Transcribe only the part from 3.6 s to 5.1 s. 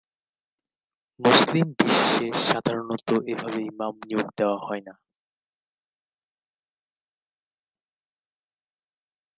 ইমাম নিয়োগ দেয়া হয়না।